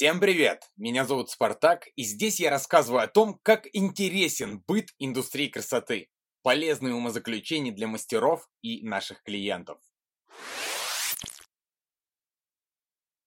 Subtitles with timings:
[0.00, 0.62] Всем привет!
[0.78, 6.08] Меня зовут Спартак, и здесь я рассказываю о том, как интересен быт индустрии красоты,
[6.42, 9.76] полезные умозаключения для мастеров и наших клиентов.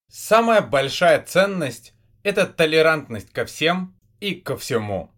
[0.10, 5.12] Самая большая ценность– это толерантность ко всем и ко всему.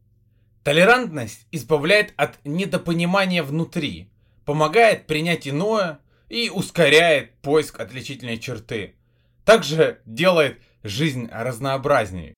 [0.65, 4.11] Толерантность избавляет от недопонимания внутри,
[4.43, 8.97] помогает принять иное и ускоряет поиск отличительной черты.
[9.45, 12.35] Также делает жизнь разнообразнее.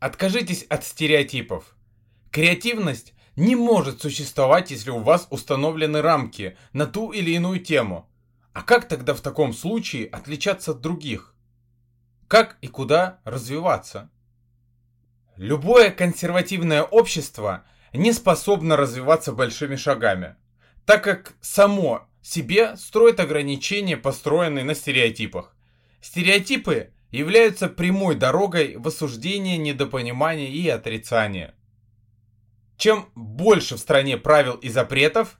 [0.00, 1.76] Откажитесь от стереотипов.
[2.30, 8.08] Креативность не может существовать, если у вас установлены рамки на ту или иную тему.
[8.54, 11.34] А как тогда в таком случае отличаться от других?
[12.26, 14.10] Как и куда развиваться?
[15.36, 20.36] Любое консервативное общество не способно развиваться большими шагами,
[20.86, 25.54] так как само себе строит ограничения, построенные на стереотипах.
[26.00, 31.54] Стереотипы являются прямой дорогой в осуждение, недопонимание и отрицание.
[32.76, 35.38] Чем больше в стране правил и запретов,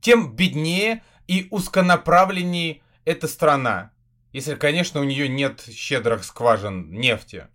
[0.00, 3.92] тем беднее и узконаправленнее эта страна,
[4.32, 7.48] если, конечно, у нее нет щедрых скважин нефти.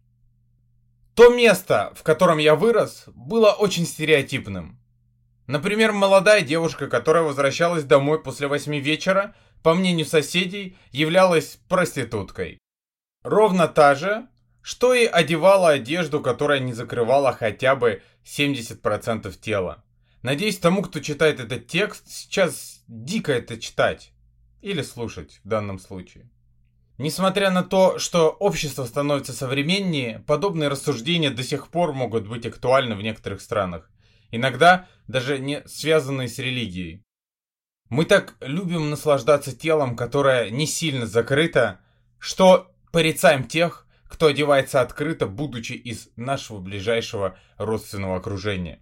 [1.14, 4.80] То место, в котором я вырос, было очень стереотипным.
[5.46, 12.63] Например, молодая девушка, которая возвращалась домой после восьми вечера, по мнению соседей, являлась проституткой.
[13.24, 14.28] Ровно та же,
[14.62, 19.84] что и одевала одежду, которая не закрывала хотя бы 70% тела.
[20.22, 24.12] Надеюсь, тому, кто читает этот текст, сейчас дико это читать.
[24.62, 26.30] Или слушать в данном случае.
[26.98, 32.96] Несмотря на то, что общество становится современнее, подобные рассуждения до сих пор могут быть актуальны
[32.96, 33.90] в некоторых странах.
[34.32, 37.04] Иногда даже не связанные с религией.
[37.90, 41.80] Мы так любим наслаждаться телом, которое не сильно закрыто,
[42.20, 48.80] что Порицаем тех, кто одевается открыто, будучи из нашего ближайшего родственного окружения.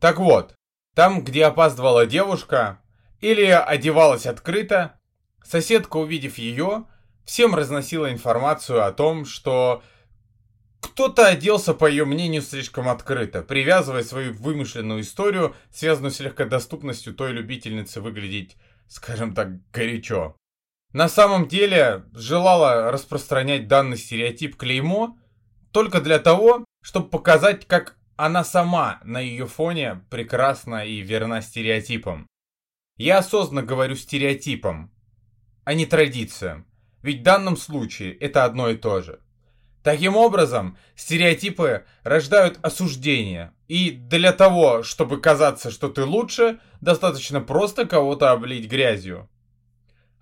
[0.00, 0.56] Так вот,
[0.96, 2.82] там, где опаздывала девушка
[3.20, 4.98] или одевалась открыто,
[5.44, 6.86] соседка, увидев ее,
[7.24, 9.84] всем разносила информацию о том, что
[10.80, 17.30] кто-то оделся, по ее мнению, слишком открыто, привязывая свою вымышленную историю, связанную с легкодоступностью той
[17.30, 18.56] любительницы выглядеть,
[18.88, 20.34] скажем так, горячо
[20.92, 25.18] на самом деле желала распространять данный стереотип клеймо
[25.72, 32.26] только для того, чтобы показать, как она сама на ее фоне прекрасна и верна стереотипам.
[32.96, 34.90] Я осознанно говорю стереотипам,
[35.64, 36.66] а не традициям,
[37.02, 39.20] ведь в данном случае это одно и то же.
[39.82, 47.86] Таким образом, стереотипы рождают осуждение, и для того, чтобы казаться, что ты лучше, достаточно просто
[47.86, 49.28] кого-то облить грязью.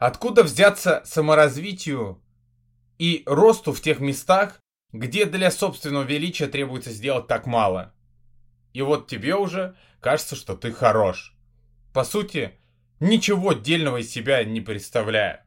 [0.07, 2.23] Откуда взяться саморазвитию
[2.99, 4.61] и росту в тех местах,
[4.93, 7.95] где для собственного величия требуется сделать так мало?
[8.75, 11.35] И вот тебе уже кажется, что ты хорош.
[11.95, 12.53] По сути,
[13.01, 15.47] ничего отдельного из себя не представляя.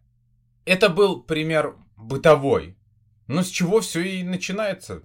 [0.66, 2.80] Это был пример бытовой.
[3.28, 5.04] Но с чего все и начинается?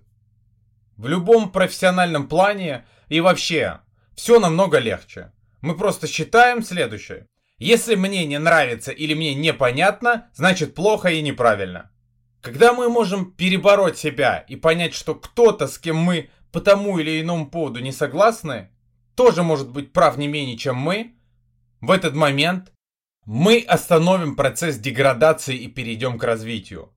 [0.97, 3.81] В любом профессиональном плане и вообще
[4.15, 5.31] все намного легче.
[5.61, 7.27] Мы просто считаем следующее.
[7.63, 11.93] Если мне не нравится или мне непонятно, значит плохо и неправильно.
[12.41, 17.21] Когда мы можем перебороть себя и понять, что кто-то, с кем мы по тому или
[17.21, 18.71] иному поводу не согласны,
[19.15, 21.15] тоже может быть прав не менее, чем мы,
[21.81, 22.73] в этот момент
[23.27, 26.93] мы остановим процесс деградации и перейдем к развитию.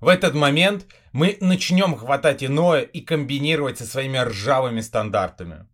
[0.00, 5.66] В этот момент мы начнем хватать иное и комбинировать со своими ржавыми стандартами.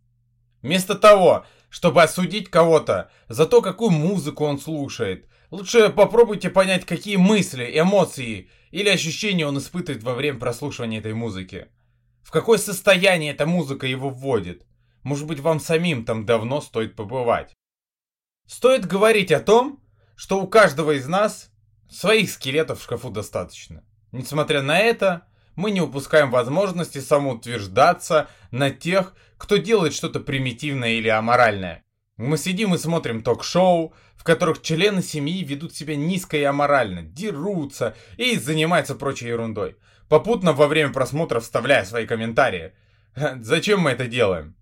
[0.63, 5.29] Вместо того, чтобы осудить кого-то за то, какую музыку он слушает.
[5.51, 11.69] Лучше попробуйте понять, какие мысли, эмоции или ощущения он испытывает во время прослушивания этой музыки.
[12.23, 14.67] В какое состояние эта музыка его вводит.
[15.03, 17.55] Может быть, вам самим там давно стоит побывать.
[18.47, 19.81] Стоит говорить о том,
[20.17, 21.53] что у каждого из нас
[21.89, 23.85] своих скелетов в шкафу достаточно.
[24.13, 31.09] Несмотря на это, мы не упускаем возможности самоутверждаться на тех, кто делает что-то примитивное или
[31.09, 31.83] аморальное.
[32.17, 37.95] Мы сидим и смотрим ток-шоу, в которых члены семьи ведут себя низко и аморально, дерутся
[38.17, 39.77] и занимаются прочей ерундой.
[40.09, 42.73] Попутно во время просмотра вставляя свои комментарии.
[43.41, 44.57] Зачем мы это делаем?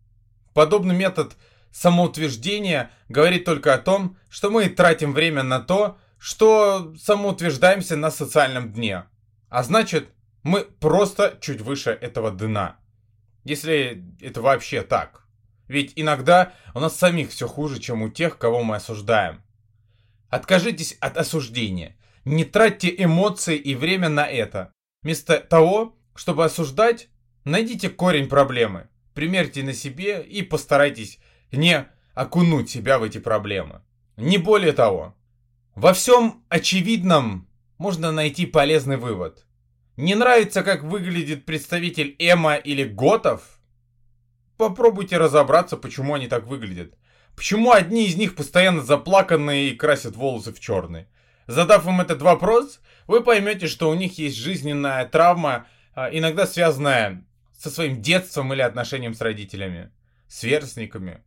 [0.53, 1.37] Подобный метод
[1.71, 8.73] самоутверждения говорит только о том, что мы тратим время на то, что самоутверждаемся на социальном
[8.73, 9.05] дне.
[9.49, 10.09] А значит,
[10.45, 12.79] мы просто чуть выше этого дна.
[13.43, 15.27] Если это вообще так.
[15.67, 19.43] Ведь иногда у нас самих все хуже, чем у тех, кого мы осуждаем.
[20.29, 21.97] Откажитесь от осуждения.
[22.25, 24.73] Не тратьте эмоции и время на это.
[25.03, 27.09] Вместо того, чтобы осуждать,
[27.45, 31.19] найдите корень проблемы, примерьте на себе и постарайтесь
[31.53, 33.83] не окунуть себя в эти проблемы.
[34.17, 35.15] Не более того,
[35.75, 37.49] во всем очевидном
[37.79, 39.47] можно найти полезный вывод.
[39.97, 43.43] Не нравится, как выглядит представитель Эма или Готов?
[44.57, 46.95] Попробуйте разобраться, почему они так выглядят.
[47.37, 51.07] Почему одни из них постоянно заплаканные и красят волосы в черный?
[51.47, 57.25] Задав им этот вопрос, вы поймете, что у них есть жизненная травма, а, иногда связанная
[57.57, 59.93] со своим детством или отношением с родителями,
[60.27, 61.23] сверстниками.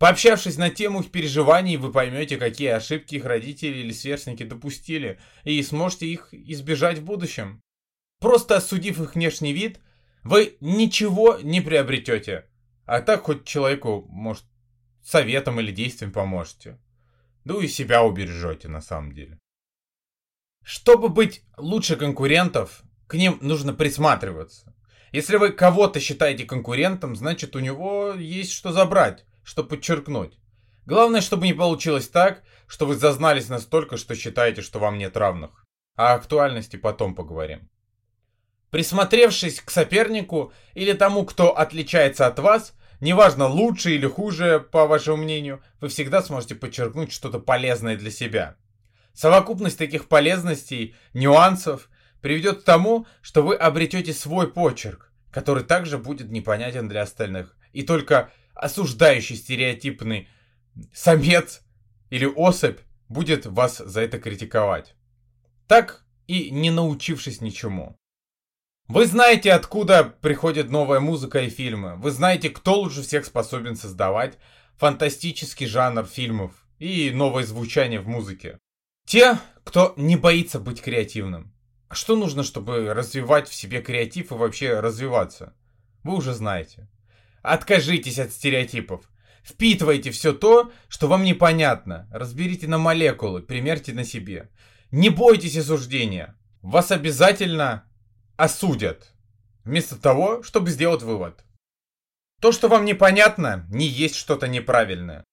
[0.00, 5.62] Пообщавшись на тему их переживаний, вы поймете, какие ошибки их родители или сверстники допустили, и
[5.62, 7.60] сможете их избежать в будущем.
[8.20, 9.80] Просто осудив их внешний вид,
[10.22, 12.46] вы ничего не приобретете.
[12.84, 14.44] А так хоть человеку, может,
[15.02, 16.78] советом или действием поможете.
[17.44, 19.38] Да и себя убережете на самом деле.
[20.62, 24.74] Чтобы быть лучше конкурентов, к ним нужно присматриваться.
[25.12, 30.38] Если вы кого-то считаете конкурентом, значит у него есть что забрать, что подчеркнуть.
[30.84, 35.64] Главное, чтобы не получилось так, что вы зазнались настолько, что считаете, что вам нет равных.
[35.96, 37.68] О актуальности потом поговорим.
[38.70, 45.18] Присмотревшись к сопернику или тому, кто отличается от вас, неважно лучше или хуже, по вашему
[45.18, 48.56] мнению, вы всегда сможете подчеркнуть что-то полезное для себя.
[49.12, 51.90] Совокупность таких полезностей, нюансов
[52.20, 57.56] приведет к тому, что вы обретете свой почерк, который также будет непонятен для остальных.
[57.72, 60.28] И только осуждающий стереотипный
[60.94, 61.62] самец
[62.10, 62.78] или особь
[63.08, 64.94] будет вас за это критиковать.
[65.66, 67.99] Так и не научившись ничему.
[68.92, 71.94] Вы знаете, откуда приходит новая музыка и фильмы.
[71.94, 74.36] Вы знаете, кто лучше всех способен создавать
[74.78, 78.58] фантастический жанр фильмов и новое звучание в музыке.
[79.06, 81.54] Те, кто не боится быть креативным.
[81.88, 85.54] Что нужно, чтобы развивать в себе креатив и вообще развиваться?
[86.02, 86.88] Вы уже знаете.
[87.42, 89.08] Откажитесь от стереотипов.
[89.44, 92.08] Впитывайте все то, что вам непонятно.
[92.10, 94.50] Разберите на молекулы, примерьте на себе.
[94.90, 96.36] Не бойтесь осуждения.
[96.60, 97.84] Вас обязательно
[98.40, 99.12] осудят,
[99.64, 101.44] вместо того, чтобы сделать вывод.
[102.40, 105.24] То, что вам непонятно, не есть что-то неправильное.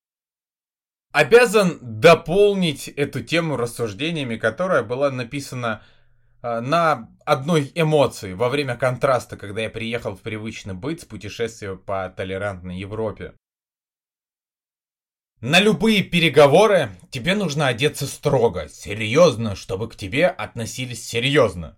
[1.14, 5.82] Обязан дополнить эту тему рассуждениями, которая была написана
[6.42, 11.78] э, на одной эмоции во время контраста, когда я приехал в привычный быт с путешествия
[11.78, 13.34] по толерантной Европе.
[15.40, 21.78] На любые переговоры тебе нужно одеться строго, серьезно, чтобы к тебе относились серьезно.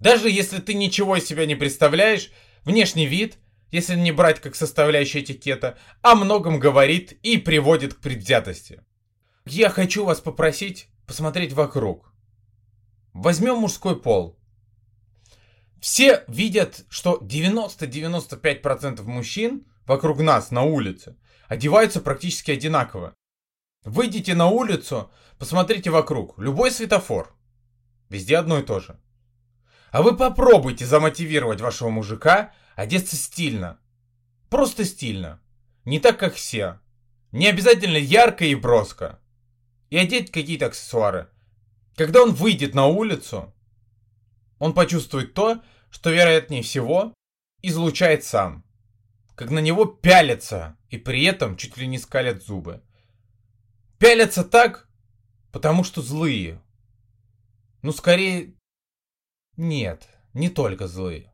[0.00, 2.30] Даже если ты ничего из себя не представляешь,
[2.64, 3.38] внешний вид,
[3.70, 8.82] если не брать как составляющую этикета, о многом говорит и приводит к предвзятости.
[9.44, 12.12] Я хочу вас попросить посмотреть вокруг.
[13.12, 14.38] Возьмем мужской пол.
[15.80, 21.16] Все видят, что 90-95% мужчин вокруг нас на улице
[21.48, 23.14] одеваются практически одинаково.
[23.84, 26.38] Выйдите на улицу, посмотрите вокруг.
[26.38, 27.34] Любой светофор.
[28.08, 29.00] Везде одно и то же.
[29.90, 33.78] А вы попробуйте замотивировать вашего мужика одеться стильно.
[34.50, 35.40] Просто стильно.
[35.84, 36.80] Не так, как все.
[37.32, 39.20] Не обязательно ярко и броско.
[39.90, 41.28] И одеть какие-то аксессуары.
[41.96, 43.54] Когда он выйдет на улицу,
[44.58, 47.14] он почувствует то, что, вероятнее всего,
[47.62, 48.64] излучает сам.
[49.34, 52.82] Как на него пялятся, и при этом чуть ли не скалят зубы.
[53.98, 54.88] Пялятся так,
[55.52, 56.60] потому что злые.
[57.82, 58.54] Ну, скорее,
[59.58, 61.30] нет, не только злые.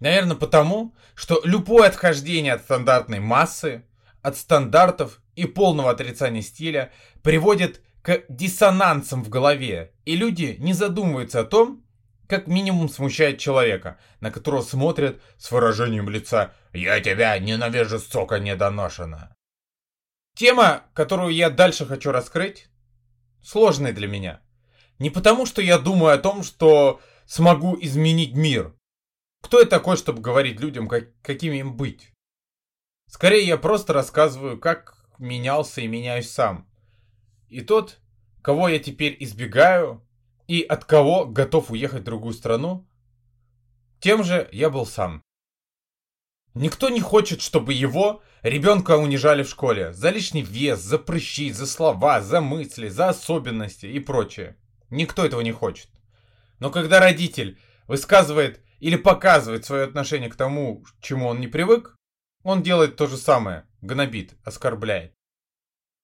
[0.00, 3.84] Наверное, потому, что любое отхождение от стандартной массы,
[4.22, 6.90] от стандартов и полного отрицания стиля
[7.22, 11.84] приводит к диссонансам в голове, и люди не задумываются о том,
[12.28, 19.36] как минимум смущает человека, на которого смотрят с выражением лица «Я тебя ненавижу, сока недоношена».
[20.34, 22.68] Тема, которую я дальше хочу раскрыть,
[23.42, 24.40] сложная для меня.
[24.98, 27.00] Не потому, что я думаю о том, что
[27.32, 28.76] смогу изменить мир.
[29.40, 32.12] Кто я такой, чтобы говорить людям, как, какими им быть?
[33.08, 36.68] Скорее, я просто рассказываю, как менялся и меняюсь сам.
[37.48, 38.00] И тот,
[38.42, 40.06] кого я теперь избегаю,
[40.46, 42.86] и от кого готов уехать в другую страну,
[43.98, 45.22] тем же я был сам.
[46.52, 51.66] Никто не хочет, чтобы его, ребенка, унижали в школе за лишний вес, за прыщи, за
[51.66, 54.58] слова, за мысли, за особенности и прочее.
[54.90, 55.88] Никто этого не хочет.
[56.62, 61.96] Но когда родитель высказывает или показывает свое отношение к тому, к чему он не привык,
[62.44, 65.12] он делает то же самое, гнобит, оскорбляет.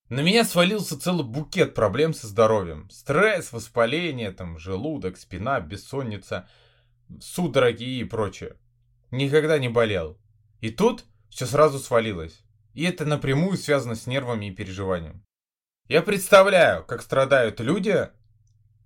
[0.09, 2.91] На меня свалился целый букет проблем со здоровьем.
[2.91, 6.49] Стресс, воспаление, там, желудок, спина, бессонница.
[7.21, 8.57] судороги и прочее.
[9.13, 10.19] Никогда не болел.
[10.61, 12.43] И тут все сразу свалилось.
[12.75, 15.25] И это напрямую связано с нервами и переживанием.
[15.87, 18.09] Я представляю, как страдают люди,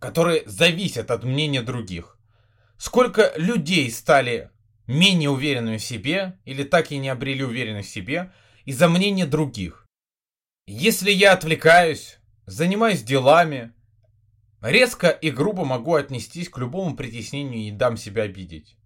[0.03, 2.19] которые зависят от мнения других.
[2.77, 4.51] Сколько людей стали
[4.89, 8.33] менее уверенными в себе или так и не обрели уверенность в себе
[8.65, 9.87] из-за мнения других.
[10.67, 13.75] Если я отвлекаюсь, занимаюсь делами,
[14.61, 18.77] резко и грубо могу отнестись к любому притеснению и дам себя обидеть,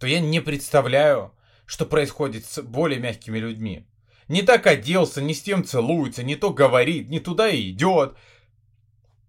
[0.00, 1.34] то я не представляю,
[1.66, 3.86] что происходит с более мягкими людьми.
[4.28, 8.16] Не так оделся, не с тем целуется, не то говорит, не туда и идет.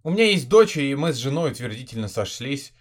[0.05, 2.73] У меня есть дочь, и мы с женой утвердительно сошлись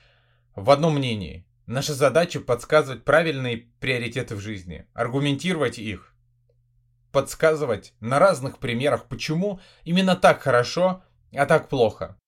[0.56, 1.46] в одном мнении.
[1.66, 6.16] Наша задача подсказывать правильные приоритеты в жизни, аргументировать их,
[7.12, 12.18] подсказывать на разных примерах, почему именно так хорошо, а так плохо.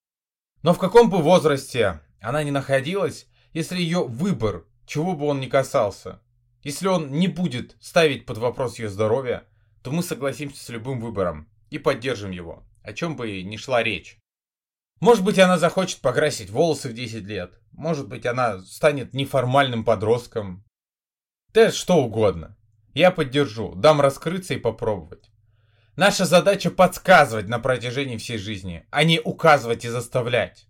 [0.62, 5.46] Но в каком бы возрасте она ни находилась, если ее выбор, чего бы он ни
[5.46, 6.20] касался,
[6.62, 9.42] если он не будет ставить под вопрос ее здоровья,
[9.82, 14.20] то мы согласимся с любым выбором и поддержим его, о чем бы ни шла речь.
[15.00, 17.60] Может быть, она захочет покрасить волосы в 10 лет.
[17.72, 20.64] Может быть, она станет неформальным подростком.
[21.52, 22.56] Да что угодно.
[22.94, 25.30] Я поддержу, дам раскрыться и попробовать.
[25.96, 30.66] Наша задача подсказывать на протяжении всей жизни, а не указывать и заставлять.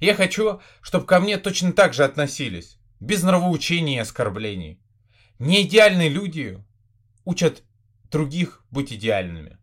[0.00, 4.80] Я хочу, чтобы ко мне точно так же относились, без нравоучений и оскорблений.
[5.38, 6.62] Неидеальные люди
[7.24, 7.62] учат
[8.10, 9.58] других быть идеальными.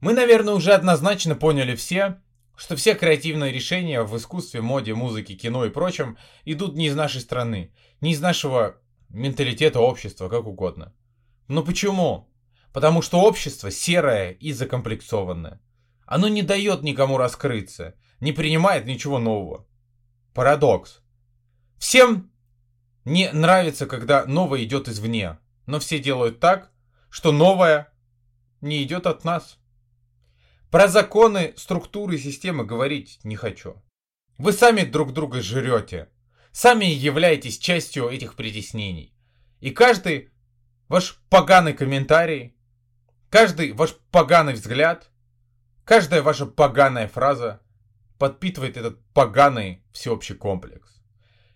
[0.00, 2.20] Мы, наверное, уже однозначно поняли все,
[2.56, 7.20] что все креативные решения в искусстве, моде, музыке, кино и прочем идут не из нашей
[7.20, 8.76] страны, не из нашего
[9.08, 10.92] менталитета общества, как угодно.
[11.48, 12.28] Но почему?
[12.72, 15.60] Потому что общество серое и закомплексованное.
[16.06, 19.66] Оно не дает никому раскрыться, не принимает ничего нового.
[20.34, 21.00] Парадокс.
[21.78, 22.30] Всем
[23.04, 26.70] не нравится, когда новое идет извне, но все делают так,
[27.10, 27.92] что новое
[28.60, 29.58] не идет от нас.
[30.72, 33.76] Про законы, структуры, системы говорить не хочу.
[34.38, 36.08] Вы сами друг друга жрете,
[36.50, 39.14] сами являетесь частью этих притеснений.
[39.60, 40.30] И каждый
[40.88, 42.56] ваш поганый комментарий
[43.28, 45.10] Каждый ваш поганый взгляд,
[45.84, 47.60] каждая ваша поганая фраза
[48.18, 51.02] подпитывает этот поганый всеобщий комплекс.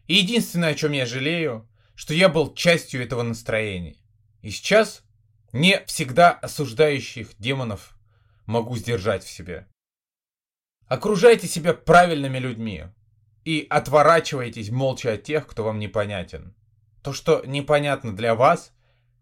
[0.08, 3.96] И единственное, о чем я жалею, что я был частью этого настроения.
[4.42, 5.04] И сейчас
[5.54, 7.95] не всегда осуждающих демонов
[8.46, 9.68] могу сдержать в себе.
[10.86, 12.84] Окружайте себя правильными людьми
[13.44, 16.54] и отворачивайтесь молча от тех, кто вам непонятен.
[17.02, 18.72] То, что непонятно для вас,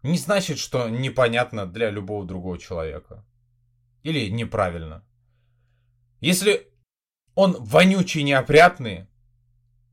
[0.03, 3.25] не значит, что непонятно для любого другого человека.
[4.03, 5.03] Или неправильно.
[6.21, 6.71] Если
[7.33, 9.07] он вонючий, неопрятный,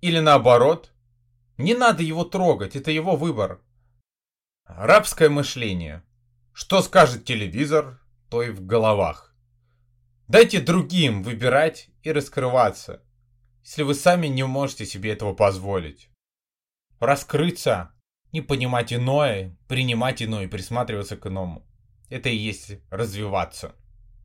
[0.02, 0.92] или наоборот,
[1.56, 3.62] не надо его трогать, это его выбор.
[4.64, 6.02] Рабское мышление.
[6.52, 8.01] Что скажет телевизор,
[8.32, 9.36] то и в головах.
[10.26, 13.02] Дайте другим выбирать и раскрываться,
[13.60, 16.08] если вы сами не можете себе этого позволить.
[16.98, 17.92] Раскрыться
[18.32, 21.68] не понимать иное, принимать иное, присматриваться к иному.
[22.08, 23.74] Это и есть развиваться.